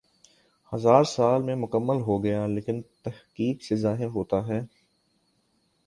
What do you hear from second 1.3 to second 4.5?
میں مکمل ہوگا لیکن تحقیق سی ظاہر ہوتا